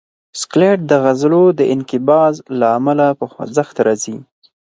سکلیټ 0.41 0.79
د 0.89 0.91
عضلو 1.05 1.43
د 1.59 1.61
انقباض 1.73 2.35
له 2.59 2.67
امله 2.77 3.07
په 3.19 3.25
خوځښت 3.31 3.75
راځي. 3.87 4.15